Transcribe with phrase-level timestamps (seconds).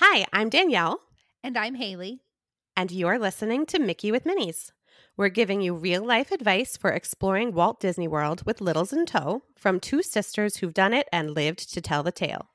[0.00, 1.00] Hi, I'm Danielle,
[1.42, 2.20] And I'm Hayley.
[2.76, 4.70] and you're listening to Mickey with Minis.
[5.16, 9.42] We're giving you real life advice for exploring Walt Disney World with littles in tow
[9.56, 12.50] from two sisters who've done it and lived to tell the tale.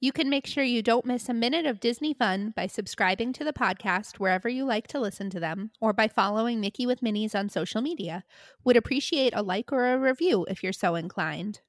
[0.00, 3.44] You can make sure you don't miss a minute of Disney fun by subscribing to
[3.44, 7.34] the podcast wherever you like to listen to them or by following Mickey with Minis
[7.34, 8.24] on social media.
[8.64, 11.60] Would appreciate a like or a review if you're so inclined.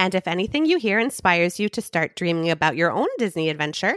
[0.00, 3.96] And if anything you hear inspires you to start dreaming about your own Disney adventure,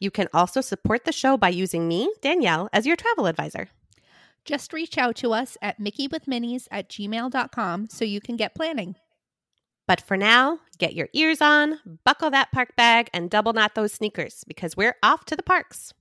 [0.00, 3.68] you can also support the show by using me, Danielle, as your travel advisor.
[4.44, 8.96] Just reach out to us at mickeywithminis at gmail.com so you can get planning.
[9.86, 13.92] But for now, get your ears on, buckle that park bag, and double knot those
[13.92, 15.94] sneakers because we're off to the parks.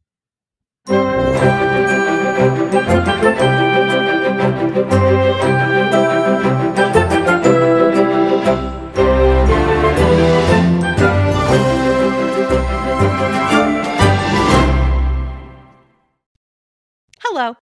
[17.34, 17.56] Hello,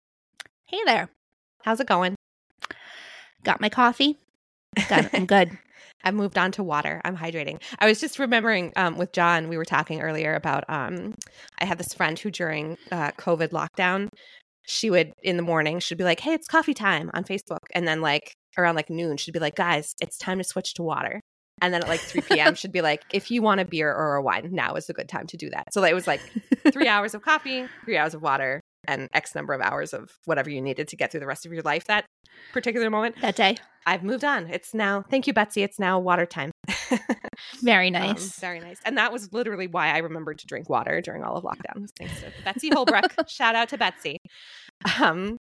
[0.64, 1.10] Hey there.
[1.62, 2.14] how's it going?
[3.44, 4.16] Got my coffee?
[4.78, 5.10] It.
[5.12, 5.58] I'm good.
[6.02, 7.02] I moved on to water.
[7.04, 7.60] I'm hydrating.
[7.78, 10.64] I was just remembering um, with John, we were talking earlier about.
[10.70, 11.16] Um,
[11.58, 14.08] I had this friend who during uh, COVID lockdown,
[14.66, 17.86] she would in the morning she'd be like, "Hey, it's coffee time" on Facebook, and
[17.86, 21.20] then like around like noon, she'd be like, "Guys, it's time to switch to water."
[21.60, 24.14] And then at like 3 p.m., she'd be like, "If you want a beer or
[24.14, 26.22] a wine, now is a good time to do that." So it was like
[26.72, 30.50] three hours of coffee, three hours of water, and X number of hours of whatever
[30.50, 32.04] you needed to get through the rest of your life that
[32.52, 33.14] particular moment.
[33.20, 33.56] that day.
[33.86, 34.48] I've moved on.
[34.48, 35.62] It's now, thank you, Betsy.
[35.62, 36.50] It's now water time.
[37.62, 38.38] Very Um, nice.
[38.38, 38.78] very nice.
[38.84, 41.86] And that was literally why I remembered to drink water during all of lockdown.
[41.98, 43.12] Thanks to Betsy Holbrook.
[43.28, 44.18] Shout out to Betsy.
[45.00, 45.36] Um,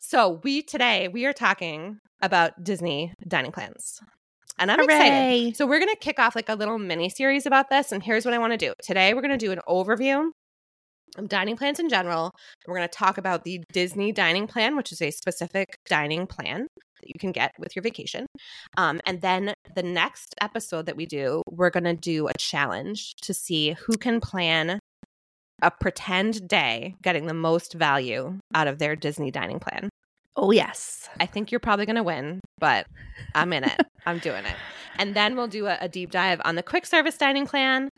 [0.00, 4.00] so we today we are talking about Disney dining plans.
[4.58, 5.56] And I'm excited.
[5.56, 7.92] So we're gonna kick off like a little mini series about this.
[7.92, 8.72] And here's what I want to do.
[8.82, 10.30] Today we're gonna do an overview
[11.26, 12.32] dining plans in general.
[12.66, 16.68] We're gonna talk about the Disney dining plan, which is a specific dining plan
[17.02, 18.26] that you can get with your vacation.
[18.76, 23.14] Um, and then the next episode that we do, we're going to do a challenge
[23.22, 24.78] to see who can plan
[25.60, 29.88] a pretend day getting the most value out of their Disney dining plan.
[30.34, 31.08] Oh, yes.
[31.20, 32.86] I think you're probably going to win, but
[33.34, 33.80] I'm in it.
[34.06, 34.56] I'm doing it.
[34.96, 37.88] And then we'll do a, a deep dive on the quick service dining plan.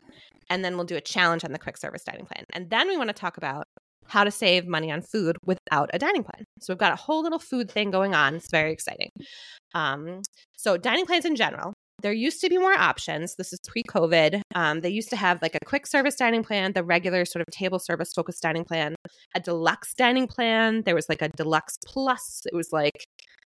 [0.49, 2.45] And then we'll do a challenge on the quick service dining plan.
[2.53, 3.65] And then we want to talk about
[4.07, 6.45] how to save money on food without a dining plan.
[6.61, 8.35] So we've got a whole little food thing going on.
[8.35, 9.09] It's very exciting.
[9.73, 10.21] Um,
[10.55, 13.35] so dining plans in general, there used to be more options.
[13.35, 14.41] This is pre-COVID.
[14.53, 17.51] Um, they used to have like a quick service dining plan, the regular sort of
[17.51, 18.95] table service focused dining plan,
[19.33, 20.83] a deluxe dining plan.
[20.85, 22.41] There was like a deluxe plus.
[22.45, 23.05] It was like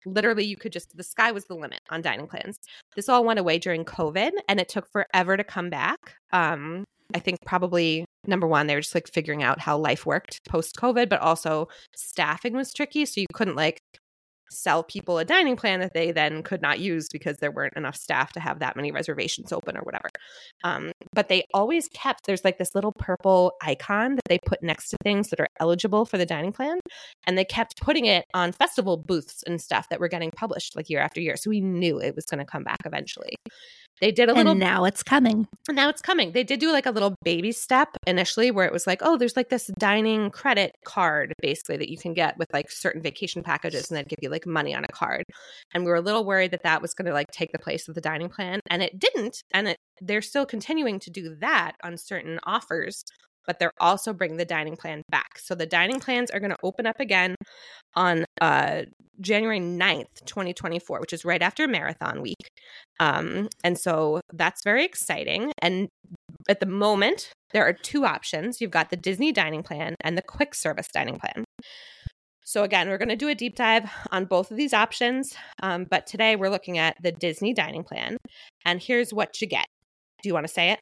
[0.06, 2.58] literally you could just the sky was the limit on dining plans.
[2.96, 6.16] This all went away during COVID, and it took forever to come back.
[6.32, 10.40] Um, I think probably number one, they were just like figuring out how life worked
[10.48, 13.04] post COVID, but also staffing was tricky.
[13.04, 13.80] So you couldn't like
[14.52, 17.96] sell people a dining plan that they then could not use because there weren't enough
[17.96, 20.08] staff to have that many reservations open or whatever.
[20.64, 24.90] Um, but they always kept there's like this little purple icon that they put next
[24.90, 26.78] to things that are eligible for the dining plan,
[27.26, 30.88] and they kept putting it on festival booths and stuff that were getting published like
[30.90, 31.36] year after year.
[31.36, 33.34] So we knew it was going to come back eventually.
[34.02, 35.46] They did a little And now it's coming.
[35.68, 36.32] and now it's coming.
[36.32, 39.36] They did do like a little baby step initially where it was like, oh, there's
[39.36, 43.88] like this dining credit card basically that you can get with like certain vacation packages
[43.88, 45.22] and they'd give you like money on a card.
[45.72, 47.86] And we were a little worried that that was going to like take the place
[47.86, 48.58] of the dining plan.
[48.68, 49.40] And it didn't.
[49.54, 53.04] And it, they're still continuing to do that on certain offers,
[53.46, 55.38] but they're also bringing the dining plan back.
[55.38, 57.34] So the dining plans are going to open up again
[57.94, 58.82] on uh,
[59.20, 62.50] January 9th, 2024, which is right after Marathon Week.
[63.00, 65.52] Um, and so that's very exciting.
[65.60, 65.88] And
[66.48, 68.60] at the moment, there are two options.
[68.60, 71.44] You've got the Disney dining plan and the quick service dining plan.
[72.44, 75.34] So, again, we're going to do a deep dive on both of these options.
[75.62, 78.16] Um, but today we're looking at the Disney dining plan.
[78.64, 79.66] And here's what you get.
[80.22, 80.80] Do you want to say it?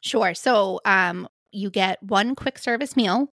[0.00, 0.32] Sure.
[0.34, 3.32] So, um, you get one quick service meal,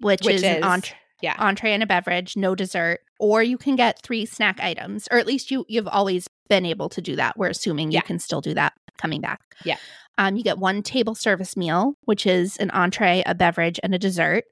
[0.00, 1.34] which, Which is, an is- entree, yeah.
[1.38, 5.26] entree and a beverage, no dessert, or you can get three snack items, or at
[5.26, 7.38] least you you've always been able to do that.
[7.38, 9.40] We're assuming you can still do that coming back.
[9.64, 9.76] Yeah.
[10.18, 13.98] Um, you get one table service meal, which is an entree, a beverage, and a
[13.98, 14.44] dessert.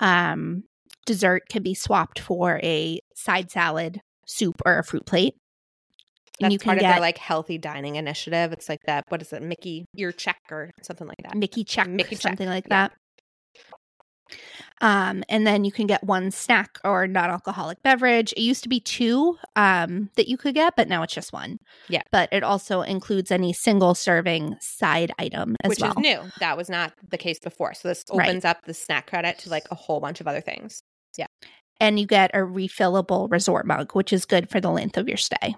[0.00, 0.64] Um,
[1.06, 5.34] dessert can be swapped for a side salad, soup, or a fruit plate.
[6.40, 8.52] That's you can part of get their like healthy dining initiative.
[8.52, 9.04] It's like that.
[9.08, 9.42] What is it?
[9.42, 11.36] Mickey Your check or something like that.
[11.36, 12.88] Mickey check, Mickey check, something like yeah.
[12.88, 12.92] that.
[14.80, 18.32] Um, and then you can get one snack or non alcoholic beverage.
[18.32, 21.58] It used to be two um, that you could get, but now it's just one.
[21.88, 22.02] Yeah.
[22.10, 25.92] But it also includes any single serving side item as which well.
[25.92, 26.20] is new.
[26.40, 27.74] That was not the case before.
[27.74, 28.28] So this Right.
[28.28, 30.82] opens up the snack credit to like a whole bunch of other things.
[31.16, 31.26] Yeah.
[31.80, 35.16] And you get a refillable resort mug, which is good for the length of your
[35.16, 35.54] stay.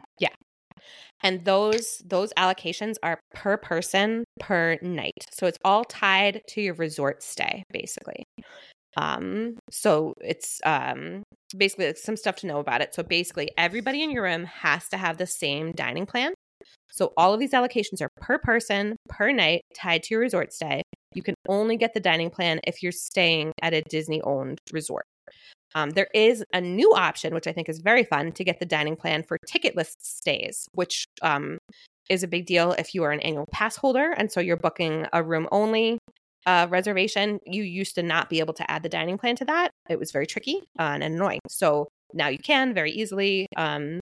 [1.22, 5.12] And those those allocations are per person per night.
[5.32, 8.24] So it's all tied to your resort stay, basically.
[8.96, 11.22] Um, so it's um
[11.56, 12.94] basically it's some stuff to know about it.
[12.94, 16.34] So basically everybody in your room has to have the same dining plan.
[16.90, 20.82] So all of these allocations are per person, per night, tied to your resort stay.
[21.14, 25.04] You can only get the dining plan if you're staying at a Disney owned resort.
[25.76, 28.66] Um, there is a new option, which I think is very fun, to get the
[28.66, 31.58] dining plan for ticketless stays, which um,
[32.08, 34.10] is a big deal if you are an annual pass holder.
[34.16, 35.98] And so you're booking a room only
[36.46, 37.40] uh, reservation.
[37.44, 39.70] You used to not be able to add the dining plan to that.
[39.90, 41.40] It was very tricky uh, and annoying.
[41.48, 43.46] So now you can very easily.
[43.54, 44.00] Um,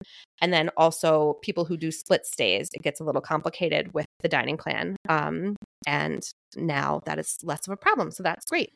[0.40, 4.28] and then also people who do split stays, it gets a little complicated with the
[4.28, 4.94] dining plan.
[5.08, 6.22] Um, and
[6.54, 8.12] now that is less of a problem.
[8.12, 8.70] So that's great.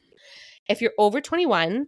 [0.69, 1.87] If you're over 21,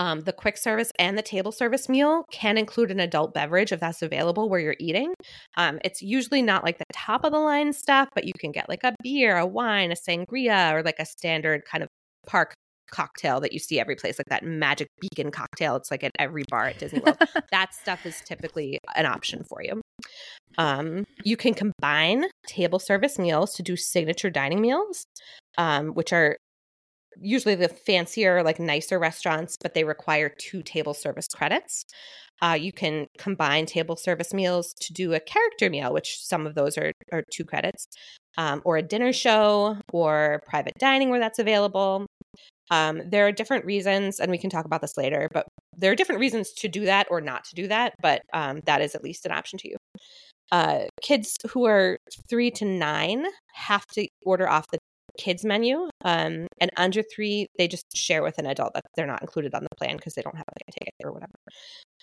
[0.00, 3.80] um, the quick service and the table service meal can include an adult beverage if
[3.80, 5.14] that's available where you're eating.
[5.56, 8.68] Um, it's usually not like the top of the line stuff, but you can get
[8.68, 11.88] like a beer, a wine, a sangria, or like a standard kind of
[12.26, 12.54] park
[12.90, 15.76] cocktail that you see every place, like that magic beacon cocktail.
[15.76, 17.18] It's like at every bar at Disney World.
[17.50, 19.80] that stuff is typically an option for you.
[20.58, 25.04] Um, you can combine table service meals to do signature dining meals,
[25.58, 26.36] um, which are
[27.20, 31.84] usually the fancier, like nicer restaurants, but they require two table service credits.
[32.40, 36.54] Uh, you can combine table service meals to do a character meal, which some of
[36.54, 37.86] those are, are two credits,
[38.36, 42.06] um, or a dinner show or private dining where that's available.
[42.70, 45.94] Um, there are different reasons, and we can talk about this later, but there are
[45.94, 49.04] different reasons to do that or not to do that, but um, that is at
[49.04, 49.76] least an option to you.
[50.50, 51.98] Uh, kids who are
[52.28, 54.78] three to nine have to order off the
[55.18, 59.20] kids menu um and under three they just share with an adult that they're not
[59.20, 61.32] included on the plan because they don't have like a ticket or whatever.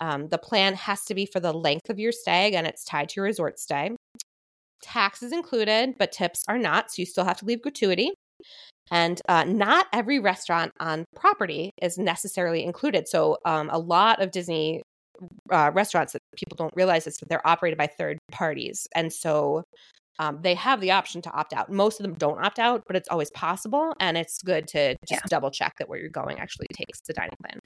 [0.01, 3.09] Um the plan has to be for the length of your stay again it's tied
[3.09, 3.91] to your resort stay.
[4.81, 8.11] Tax is included but tips are not so you still have to leave gratuity.
[8.91, 14.31] And uh, not every restaurant on property is necessarily included so um, a lot of
[14.31, 14.81] disney
[15.51, 18.87] uh, restaurants that people don't realize is that they're operated by third parties.
[18.95, 19.63] And so
[20.19, 21.71] um, they have the option to opt out.
[21.71, 23.93] Most of them don't opt out, but it's always possible.
[23.99, 25.27] And it's good to just Yeah.
[25.29, 27.59] double check that where you're going actually takes the dining plan.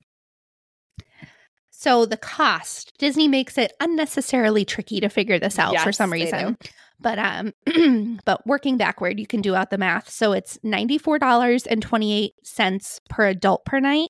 [1.84, 6.58] So the cost, Disney makes it unnecessarily tricky to figure this out for some reason.
[7.02, 7.52] But um
[8.26, 10.10] but working backward, you can do out the math.
[10.10, 14.08] So it's $94.28 per adult per night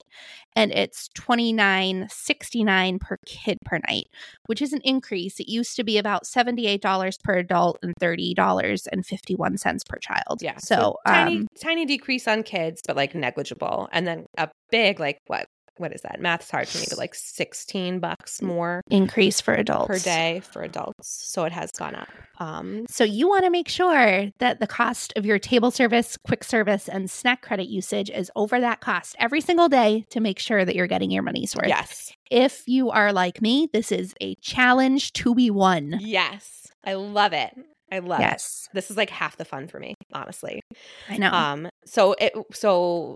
[0.55, 4.05] and it's $29.69 per kid per night,
[4.45, 5.39] which is an increase.
[5.39, 10.43] It used to be about $78 per adult and $30.51 per child.
[10.43, 10.57] Yeah.
[10.57, 13.89] So, tiny, um, tiny decrease on kids, but like negligible.
[13.91, 15.47] And then a big, like what?
[15.77, 16.19] What is that?
[16.21, 20.61] Math's hard for me, but like 16 bucks more increase for adults per day for
[20.61, 21.07] adults.
[21.31, 22.07] So it has gone up.
[22.39, 26.43] Um, So you want to make sure that the cost of your table service, quick
[26.43, 30.63] service, and snack credit usage is over that cost every single day to make sure
[30.63, 31.67] that you're getting your money's worth.
[31.67, 32.11] yes.
[32.29, 35.97] If you are like me, this is a challenge to be won.
[35.99, 36.67] Yes.
[36.83, 37.53] I love it.
[37.93, 38.23] I love it.
[38.23, 40.61] Yes, This is like half the fun for me, honestly.
[41.07, 41.29] I know.
[41.29, 43.15] Um, so it so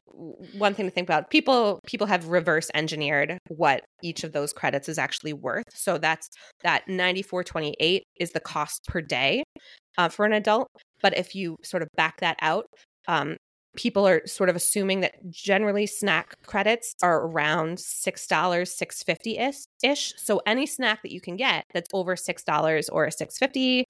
[0.55, 4.87] one thing to think about people people have reverse engineered what each of those credits
[4.87, 5.65] is actually worth.
[5.73, 6.29] So that's
[6.61, 9.43] that ninety four twenty eight is the cost per day
[9.97, 10.67] uh, for an adult.
[11.01, 12.65] But if you sort of back that out,
[13.07, 13.37] um,
[13.75, 19.39] people are sort of assuming that generally snack credits are around six dollars, six fifty
[19.39, 19.55] ish.
[19.81, 20.13] Ish.
[20.17, 23.85] So any snack that you can get that's over six dollars or a six fifty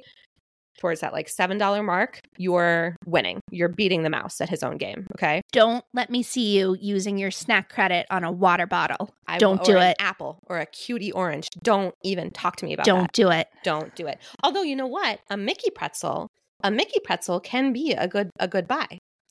[0.79, 3.39] towards that like seven dollar mark, you're winning.
[3.51, 5.07] You're beating the mouse at his own game.
[5.17, 9.09] Okay, Don't let me see you using your snack credit on a water bottle.
[9.27, 9.97] I, Don't do an it.
[9.99, 11.49] Apple or a cutie orange.
[11.63, 12.91] Don't even talk to me about it.
[12.91, 13.13] Don't that.
[13.13, 13.47] do it.
[13.63, 14.19] Don't do it.
[14.43, 16.27] Although you know what, a Mickey pretzel,
[16.63, 18.87] a Mickey pretzel can be a good a good buy.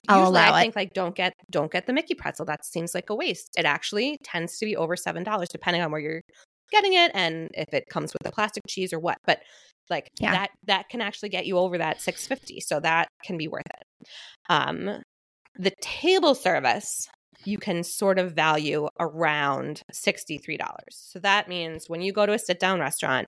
[0.09, 0.63] I'll Usually, allow I it.
[0.63, 2.47] think like don't get don't get the Mickey pretzel.
[2.47, 3.51] That seems like a waste.
[3.57, 6.23] It actually tends to be over seven dollars, depending on where you're
[6.71, 9.19] getting it and if it comes with a plastic cheese or what.
[9.27, 9.41] But
[9.91, 10.33] like Yeah.
[10.33, 12.61] that that can actually get you over that six fifty.
[12.61, 14.09] So that can be worth it.
[14.49, 15.03] Um,
[15.59, 17.09] the table service
[17.45, 20.59] you can sort of value around $63.
[20.91, 23.27] So that means when you go to a sit down restaurant,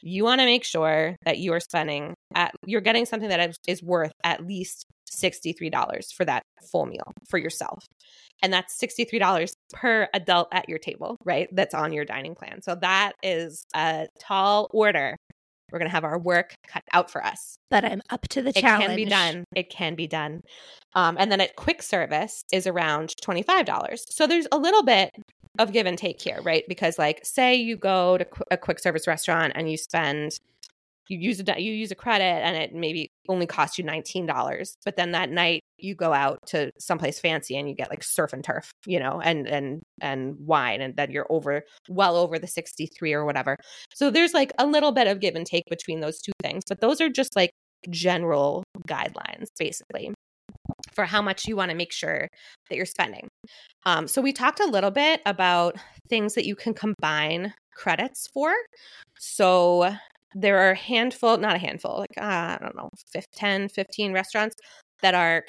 [0.00, 3.56] you want to make sure that you are spending at you're getting something that is,
[3.66, 7.84] is worth at least $63 for that full meal for yourself.
[8.42, 11.48] And that's $63 per adult at your table, right?
[11.52, 12.62] That's on your dining plan.
[12.62, 15.16] So that is a tall order.
[15.70, 17.58] We're going to have our work cut out for us.
[17.70, 18.84] But I'm up to the It challenge.
[18.84, 19.44] It can be done.
[19.54, 20.42] It can be done.
[20.94, 23.98] Um, and then at quick service is around $25.
[24.08, 25.10] So there's a little bit
[25.58, 26.64] of give and take here, right?
[26.68, 30.38] Because like say you go to qu- a quick service restaurant and you spend
[31.08, 34.96] you use a you use a credit and it maybe only costs you $19 but
[34.96, 38.44] then that night you go out to someplace fancy and you get like surf and
[38.44, 43.12] turf you know and and and wine and then you're over well over the 63
[43.12, 43.56] or whatever.
[43.94, 46.80] So there's like a little bit of give and take between those two things but
[46.80, 47.50] those are just like
[47.90, 50.12] general guidelines basically
[50.94, 52.28] for how much you want to make sure
[52.68, 53.28] that you're spending.
[53.86, 55.76] Um, so we talked a little bit about
[56.08, 58.52] things that you can combine credits for.
[59.18, 59.94] So
[60.34, 64.12] there are a handful not a handful like uh, i don't know 5, 10 15
[64.12, 64.56] restaurants
[65.02, 65.44] that are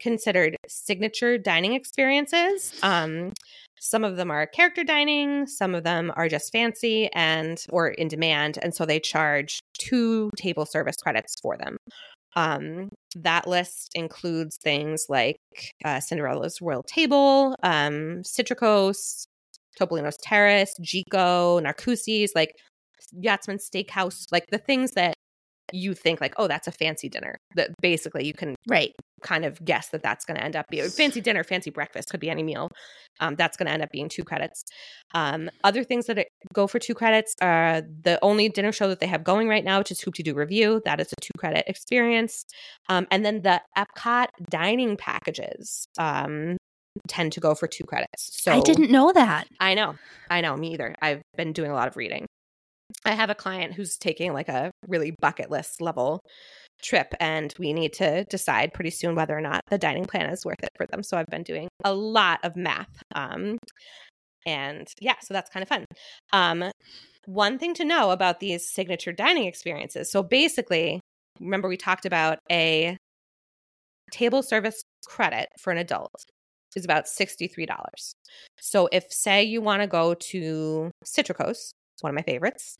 [0.00, 2.72] considered signature dining experiences.
[2.82, 3.32] Um,
[3.78, 8.08] some of them are character dining some of them are just fancy and or in
[8.08, 11.76] demand and so they charge two table service credits for them.
[12.36, 15.36] Um, that list includes things like
[15.84, 19.26] uh, cinderella's royal table um, citricos
[19.78, 22.54] topolino's terrace jiko narcoossee's like
[23.12, 25.14] Yachtsman Steakhouse, like the things that
[25.72, 27.38] you think like, oh, that's a fancy dinner.
[27.56, 28.92] That basically you can Right.
[29.22, 32.10] kind of guess that that's going to end up being a fancy dinner, fancy breakfast
[32.10, 32.68] could be any meal.
[33.20, 34.62] Um, that's going to end up being two credits.
[35.14, 39.06] Um, other things that go for two credits are the only dinner show that they
[39.06, 40.82] have going right now, which is Hoop-Dee-Doo Revue.
[40.84, 42.44] That is a two credit experience.
[42.90, 46.58] Um, and then the Epcot dining packages um,
[47.08, 48.42] tend to go for two credits.
[48.42, 49.46] So I didn't know that.
[49.60, 49.94] I know.
[50.28, 50.56] I know.
[50.56, 50.94] Me either.
[51.00, 52.26] I've been doing a lot of reading.
[53.04, 56.20] I have a client who's taking like a really bucket list level
[56.82, 60.44] trip, and we need to decide pretty soon whether or not the dining plan is
[60.44, 61.02] worth it for them.
[61.02, 63.02] So I've been doing a lot of math.
[63.14, 63.58] Um,
[64.46, 65.84] and yeah, so that's kind of fun.
[66.32, 66.70] Um,
[67.26, 70.10] one thing to know about these signature dining experiences.
[70.10, 71.00] So basically,
[71.40, 72.98] remember we talked about a
[74.12, 76.24] table service credit for an adult
[76.76, 77.66] is about $63.
[78.60, 82.76] So if say you want to go to Citricos, it's one of my favorites,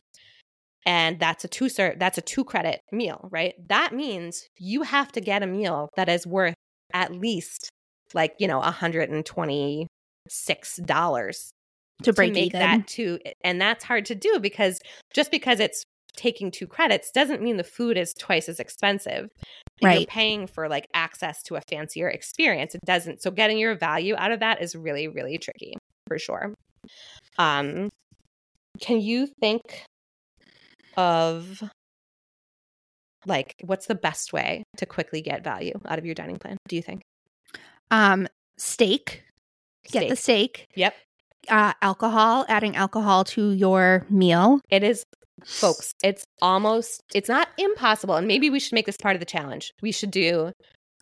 [0.85, 3.53] and that's a two ser- that's a two credit meal, right?
[3.67, 6.53] That means you have to get a meal that is worth
[6.93, 7.69] at least
[8.13, 9.87] like, you know, $126
[12.03, 12.59] To break to make even.
[12.59, 14.79] that to and that's hard to do because
[15.13, 15.83] just because it's
[16.15, 19.27] taking two credits doesn't mean the food is twice as expensive
[19.81, 23.75] And you're paying for like access to a fancier experience it doesn't so getting your
[23.75, 25.73] value out of that is really really tricky
[26.07, 26.53] for sure
[27.37, 27.89] um
[28.79, 29.61] can you think
[30.97, 31.63] of
[33.25, 36.75] like what's the best way to quickly get value out of your dining plan do
[36.75, 37.01] you think
[37.91, 38.27] Um,
[38.57, 39.23] steak.
[39.91, 40.65] Get the steak.
[40.75, 40.95] yep
[41.49, 42.45] Uh, alcohol.
[42.47, 44.59] Adding alcohol to your meal.
[44.71, 45.03] It is,
[45.45, 48.15] folks, it's almost, it's not impossible.
[48.15, 49.71] And maybe we should make this part of the challenge.
[49.83, 50.51] We should do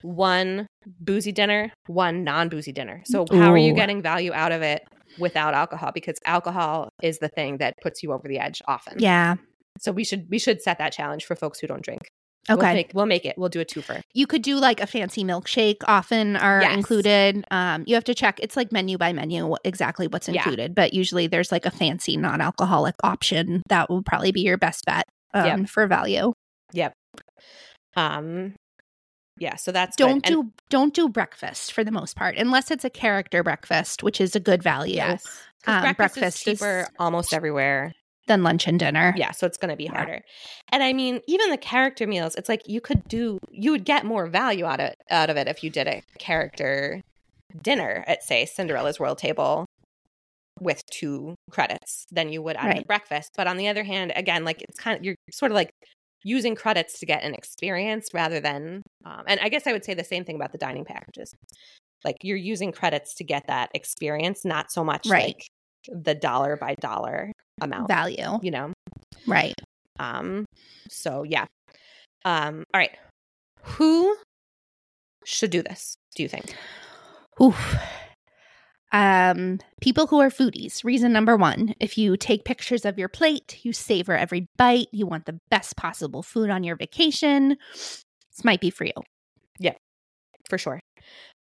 [0.02, 0.68] one
[1.00, 3.04] boozy dinner, one non boozy dinner.
[3.06, 4.84] So, how are you getting value out of it
[5.18, 5.92] without alcohol?
[5.94, 8.96] Because alcohol is the thing that puts you over the edge often.
[9.00, 9.36] Yeah.
[9.80, 12.02] So, we should, we should set that challenge for folks who don't drink.
[12.50, 12.74] We'll Okay.
[12.74, 13.36] make, we'll make it.
[13.38, 14.02] We'll do a twofer.
[14.14, 15.78] you could do like a fancy milkshake.
[15.88, 16.76] Often are Yes.
[16.76, 17.46] included.
[17.52, 18.38] Um, you have to check.
[18.42, 20.42] It's like menu by menu exactly what's Yeah.
[20.42, 24.84] included, but usually there's like a fancy non-alcoholic option that will probably be your best
[24.86, 25.70] bet um, Yep.
[25.70, 26.34] for value.
[26.74, 26.92] Yep.
[27.96, 28.56] Um,
[29.38, 29.56] yeah.
[29.56, 29.96] So that's.
[29.96, 34.04] Don't And- do don't do breakfast for the most part, unless it's a character breakfast,
[34.04, 34.96] which is a good value.
[34.96, 35.26] yes.
[35.66, 37.94] Um, breakfast, breakfast is is- cheaper almost everywhere.
[38.26, 39.14] Than lunch and dinner.
[39.18, 39.96] Yeah, so it's going to be Yeah.
[39.96, 40.22] harder.
[40.72, 44.06] And I mean, even the character meals, it's like you could do you would get
[44.06, 47.02] more value out of it, out of it if you did a character
[47.62, 49.66] dinner at say Cinderella's Royal Table
[50.62, 52.88] with two credits than you would at Right.
[52.88, 53.32] breakfast.
[53.36, 55.72] But on the other hand, again, like it's kind of you're sort of like
[56.24, 59.94] using credits to get an experience rather than um, and I guess I would say
[59.94, 61.34] the same thing about the dining packages.
[62.06, 65.36] Like you're using credits to get that experience, not so much Right.
[65.36, 65.48] like
[66.04, 67.88] the dollar by dollar amount.
[67.88, 68.40] Value.
[68.42, 68.74] You know?
[69.28, 69.54] Right.
[70.00, 70.46] Um,
[70.90, 71.46] so yeah.
[72.26, 72.98] Um, all right.
[73.64, 74.16] Who
[75.26, 76.56] should do this, do you think?
[77.42, 77.76] Oof.
[78.94, 80.84] Um, people who are foodies.
[80.84, 84.88] Reason number one: if you take pictures of your plate, you savor every bite.
[84.92, 87.58] You want the best possible food on your vacation.
[87.74, 88.94] This might be for you.
[89.60, 89.74] Yeah,
[90.48, 90.80] for sure.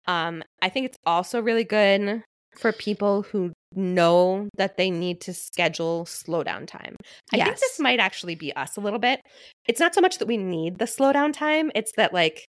[0.07, 2.23] Um, I think it's also really good
[2.57, 6.95] for people who know that they need to schedule slowdown time.
[7.31, 9.21] I think this might actually be us a little bit.
[9.67, 12.45] It's not so much that we need the slowdown time, it's that like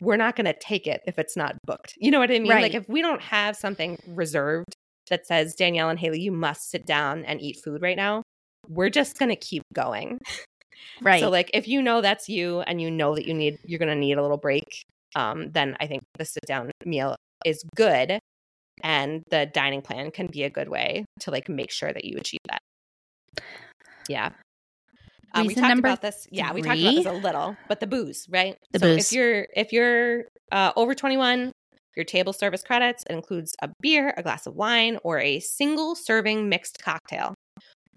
[0.00, 1.94] we're not going to take it if it's not booked.
[1.98, 2.50] You know what I mean?
[2.50, 2.62] Right.
[2.62, 4.74] Like if we don't have something reserved
[5.10, 8.22] that says Danielle and Hayley, you must sit down and eat food right now,
[8.68, 10.18] we're just going to keep going.
[11.02, 11.20] Right.
[11.20, 13.88] So like if you know that's you and you know that you need you're going
[13.88, 14.82] to need a little break,
[15.16, 18.18] um then I think the sit down meal is good
[18.82, 22.16] and the dining plan can be a good way to like make sure that you
[22.18, 23.42] achieve that.
[24.08, 24.30] Yeah.
[25.34, 26.26] Um, we talked about this.
[26.30, 28.56] Yeah, we talked about this a little, but the booze, right?
[28.72, 29.06] The so booze.
[29.06, 31.52] if you're if you're uh, over 21,
[31.96, 35.94] your table service credits it includes a beer, a glass of wine, or a single
[35.94, 37.34] serving mixed cocktail.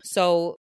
[0.03, 0.55] So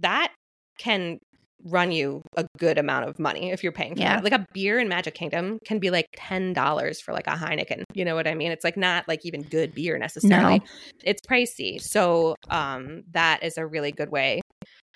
[0.00, 0.32] that
[0.78, 1.18] can
[1.66, 4.16] run you a good amount of money if you're paying for Yeah.
[4.16, 4.24] that.
[4.24, 7.84] Like a beer in Magic Kingdom can be like ten dollars for like a Heineken.
[7.94, 8.52] You know what I mean?
[8.52, 10.58] It's like not like even good beer necessarily.
[10.58, 10.64] No.
[11.04, 11.80] It's pricey.
[11.80, 14.40] So um that is a really good way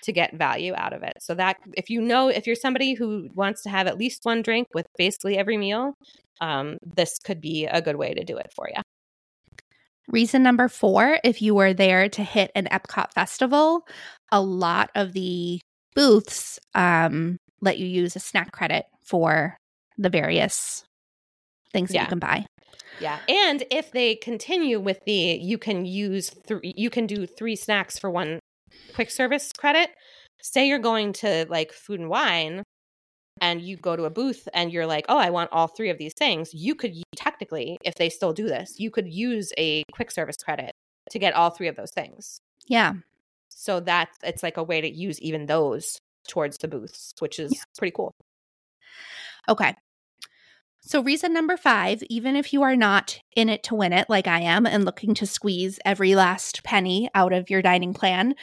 [0.03, 1.13] to get value out of it.
[1.19, 4.41] So that if you know if you're somebody who wants to have at least one
[4.41, 5.93] drink with basically every meal,
[6.41, 8.81] um, this could be a good way to do it for you.
[10.07, 13.87] Reason number four if you were there to hit an Epcot festival,
[14.31, 15.59] a lot of the
[15.95, 19.57] booths um, let you use a snack credit for
[19.97, 20.83] the various
[21.71, 22.45] things that you can buy.
[22.99, 23.19] Yeah.
[23.27, 27.97] And if they continue with the you can use three you can do three snacks
[27.97, 28.39] for one
[28.93, 29.89] quick service credit.
[30.41, 32.63] Say you're going to like food and wine
[33.41, 35.97] and you go to a booth and you're like, "Oh, I want all three of
[35.97, 40.11] these things." You could technically if they still do this, you could use a quick
[40.11, 40.73] service credit
[41.11, 42.39] to get all three of those things.
[42.67, 42.93] Yeah.
[43.49, 47.53] So that's it's like a way to use even those towards the booths, which is
[47.53, 47.63] Yeah.
[47.77, 48.11] pretty cool.
[49.47, 49.73] Okay.
[50.89, 54.25] So, reason number five even if you are not in it to win it, like
[54.25, 58.33] I am, and looking to squeeze every last penny out of your dining plan,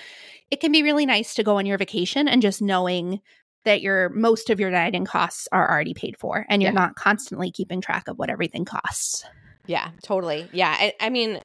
[0.52, 3.20] it can be really nice to go on your vacation and just knowing
[3.64, 6.78] that your most of your dining costs are already paid for and you're Yeah.
[6.82, 9.24] not constantly keeping track of what everything costs.
[9.66, 10.48] Yeah, totally.
[10.52, 11.40] Yeah, I, I mean,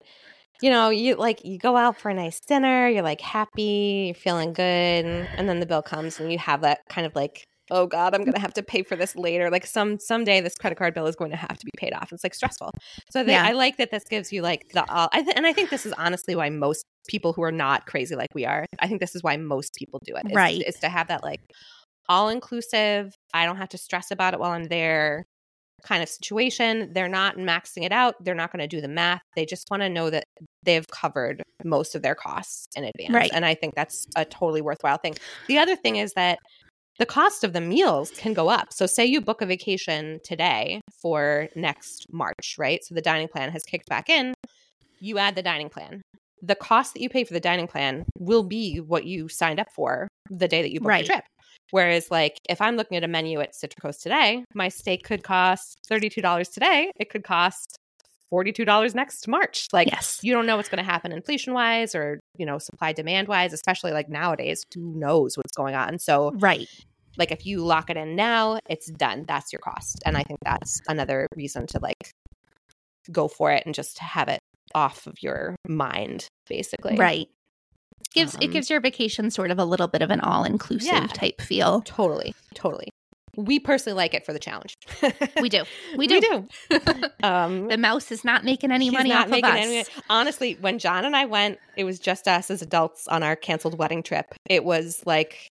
[0.62, 4.14] you know, you like you go out for a nice dinner, you're like happy, you're
[4.14, 7.88] feeling good, and then the bill comes, and you have that kind of like, oh
[7.88, 9.50] god, I'm gonna have to pay for this later.
[9.50, 12.12] Like some someday this credit card bill is going to have to be paid off.
[12.12, 12.70] It's like stressful.
[13.10, 13.46] So I, think, Yeah.
[13.46, 15.86] I like that this gives you like the, all I th- and I think this
[15.86, 19.16] is honestly why most people who are not crazy like we are, I think this
[19.16, 20.26] is why most people do it.
[20.26, 20.32] it.
[20.32, 20.62] Is, Right.
[20.62, 21.40] is to have that like
[22.10, 23.16] all inclusive.
[23.34, 25.24] I don't have to stress about it while I'm there
[25.84, 26.92] kind of situation.
[26.94, 28.16] They're not maxing it out.
[28.24, 29.22] They're not going to do the math.
[29.36, 30.26] They just want to know that
[30.64, 33.14] they've covered most of their costs in advance.
[33.14, 33.32] Right.
[33.34, 35.16] And I think that's a totally worthwhile thing.
[35.48, 36.38] The other thing is that
[37.02, 38.72] the cost of the meals can go up.
[38.72, 42.80] So, say you book a vacation today for next March, right?
[42.84, 44.36] So the dining plan has kicked back in.
[45.00, 46.04] You add the dining plan.
[46.44, 49.72] The cost that you pay for the dining plan will be what you signed up
[49.74, 51.04] for the day that you booked Right.
[51.08, 51.24] the trip.
[51.72, 55.80] Whereas, like, if I'm looking at a menu at Citricos today, my steak could cost
[55.90, 56.92] $32 today.
[57.00, 57.78] It could cost
[58.32, 59.66] $42 next March.
[59.74, 60.20] Like, yes.
[60.22, 63.54] you don't know what's going to happen inflation wise or, you know, supply demand wise,
[63.54, 64.64] especially like nowadays.
[64.76, 65.98] Who knows what's going on?
[65.98, 66.68] So, Right.
[67.18, 69.26] Like, if you lock it in now, it's done.
[69.28, 70.02] That's your cost.
[70.06, 72.12] And I think that's another reason to like
[73.12, 74.40] go for it and just have it
[74.76, 76.96] off of your mind, basically.
[76.98, 77.28] Right.
[78.14, 80.88] Gives it Um, gives your vacation sort of a little bit of an all inclusive
[80.92, 81.08] Yeah.
[81.08, 81.82] type feel.
[81.82, 82.34] Totally.
[82.56, 82.90] Totally.
[83.38, 84.74] We personally like it for the challenge.
[85.42, 85.64] We do.
[85.98, 86.16] We do.
[86.16, 86.48] We do.
[87.24, 89.44] um, the mouse is not making any money off of us.
[89.44, 93.36] any- Honestly, when John and I went, it was just us as adults on our
[93.38, 94.34] canceled wedding trip.
[94.50, 95.48] It was like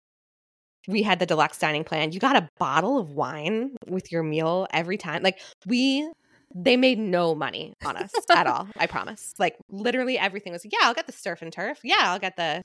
[0.90, 2.12] we had the deluxe dining plan.
[2.12, 5.24] You got a bottle of wine with your meal every time.
[5.24, 6.10] Like we
[6.56, 8.68] they made no money on us at all.
[8.76, 9.34] I promise.
[9.38, 11.80] Like literally everything was, yeah, I'll get the surf and turf.
[11.84, 12.64] Yeah, I'll get the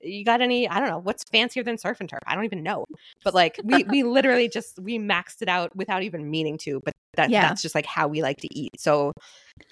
[0.00, 2.62] you got any i don't know what's fancier than surf and turf i don't even
[2.62, 2.84] know
[3.24, 6.94] but like we we literally just we maxed it out without even meaning to but
[7.16, 7.48] that Yeah.
[7.48, 9.12] that's just like how we like to eat so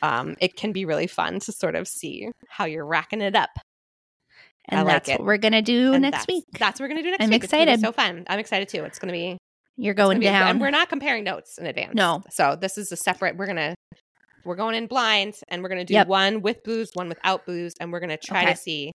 [0.03, 3.51] um it can be really fun to sort of see how you're racking it up
[4.69, 5.19] and I that's it.
[5.21, 6.45] what we're gonna do And next week.
[6.59, 7.81] that's what we're gonna do next I'm week be excited.
[7.81, 9.39] so fun i'm excited too it's gonna be
[9.77, 10.49] You're going be- down.
[10.49, 12.23] and we're not comparing notes in advance No.
[12.31, 13.75] so this is a separate we're gonna
[14.45, 16.09] we're going in blind and we're gonna do Yep.
[16.09, 18.53] one with booze one without booze and we're gonna try Okay.
[18.53, 18.93] to see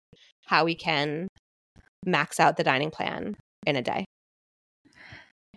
[0.45, 1.27] how we can
[2.05, 4.05] max out the dining plan in a day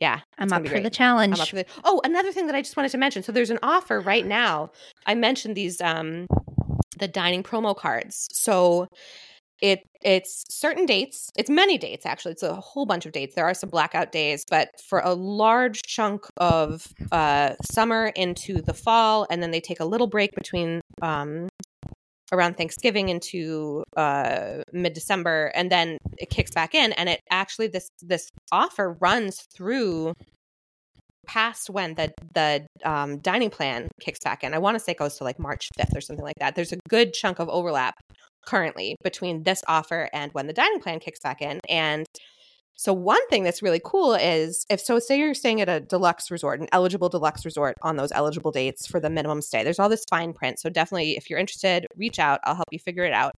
[0.00, 1.34] yeah I'm up for the challenge.
[1.34, 3.22] I'm up for the- oh, another thing that I just wanted to mention.
[3.22, 4.70] So there's an offer right now.
[5.04, 6.26] I mentioned these um
[6.98, 8.26] the dining promo cards.
[8.32, 8.86] So
[9.60, 11.30] it it's certain dates.
[11.36, 12.32] It's many dates actually.
[12.32, 13.34] It's a whole bunch of dates.
[13.34, 18.74] There are some blackout days, but for a large chunk of uh summer into the
[18.74, 21.48] fall and then they take a little break between um
[22.32, 27.66] around Thanksgiving into uh mid December and then it kicks back in and it actually
[27.66, 30.14] this this offer runs through
[31.26, 34.54] past when the the um, dining plan kicks back in.
[34.54, 36.56] I want to say it goes to like March 5th or something like that.
[36.56, 37.94] There's a good chunk of overlap
[38.46, 41.60] currently between this offer and when the dining plan kicks back in.
[41.68, 42.06] And
[42.74, 46.30] so one thing that's really cool is if so say you're staying at a deluxe
[46.30, 49.62] resort, an eligible deluxe resort on those eligible dates for the minimum stay.
[49.62, 50.58] There's all this fine print.
[50.58, 52.40] So definitely if you're interested, reach out.
[52.44, 53.32] I'll help you figure it out.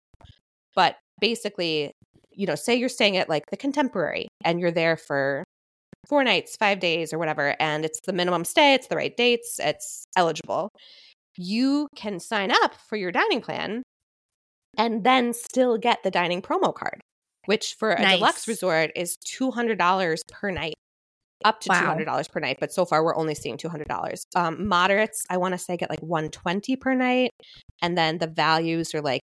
[0.76, 1.92] But basically,
[2.30, 5.42] you know, say you're staying at like the contemporary and you're there for
[6.08, 9.58] four nights, five days, or whatever, and it's the minimum stay, it's the right dates,
[9.62, 10.68] it's eligible.
[11.36, 13.82] You can sign up for your dining plan
[14.76, 17.00] and then still get the dining promo card
[17.46, 18.18] which for a nice.
[18.18, 20.74] deluxe resort is $200 per night
[21.44, 21.96] up to wow.
[21.96, 25.58] $200 per night but so far we're only seeing $200 um, moderates i want to
[25.58, 27.30] say get like 120 per night
[27.80, 29.22] and then the values are like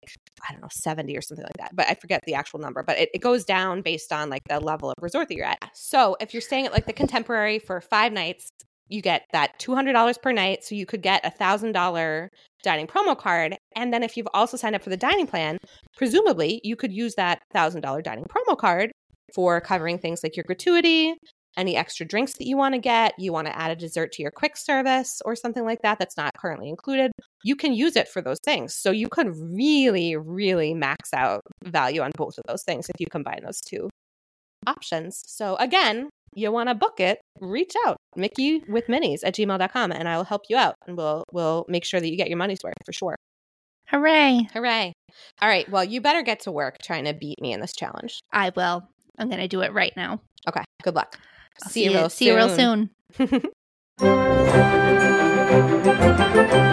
[0.48, 2.98] i don't know 70 or something like that but i forget the actual number but
[2.98, 6.16] it, it goes down based on like the level of resort that you're at so
[6.20, 8.50] if you're staying at like the contemporary for five nights
[8.88, 10.64] you get that $200 per night.
[10.64, 12.28] So you could get a $1,000
[12.62, 13.56] dining promo card.
[13.76, 15.58] And then if you've also signed up for the dining plan,
[15.96, 18.92] presumably you could use that $1,000 dining promo card
[19.34, 21.14] for covering things like your gratuity,
[21.56, 24.22] any extra drinks that you want to get, you want to add a dessert to
[24.22, 27.10] your quick service or something like that that's not currently included,
[27.42, 28.74] you can use it for those things.
[28.74, 33.06] So you could really, really max out value on both of those things if you
[33.10, 33.90] combine those two
[34.66, 35.22] options.
[35.26, 40.08] So again, you want to book it, reach out, Mickey with minis at gmail.com and
[40.08, 42.74] I'll help you out and we'll we'll make sure that you get your money's worth
[42.84, 43.16] for sure.
[43.88, 44.48] Hooray.
[44.52, 44.92] Hooray.
[45.40, 45.68] All right.
[45.70, 48.20] Well, you better get to work trying to beat me in this challenge.
[48.32, 48.86] I will.
[49.18, 50.20] I'm going to do it right now.
[50.46, 50.62] Okay.
[50.82, 51.18] Good luck.
[51.64, 52.90] See, see, you, real see you real soon.